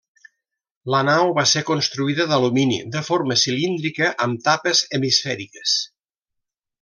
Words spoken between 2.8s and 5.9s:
de forma cilíndrica amb tapes hemisfèriques.